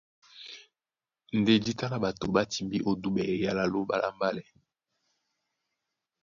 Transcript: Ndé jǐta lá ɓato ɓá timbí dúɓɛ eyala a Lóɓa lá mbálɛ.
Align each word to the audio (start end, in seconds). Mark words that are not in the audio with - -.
Ndé 1.37 1.53
jǐta 1.63 1.85
lá 1.91 1.97
ɓato 2.03 2.25
ɓá 2.33 2.41
timbí 2.51 2.77
dúɓɛ 3.01 3.21
eyala 3.33 3.61
a 3.67 3.71
Lóɓa 3.73 3.95
lá 4.01 4.07
mbálɛ. 4.15 4.43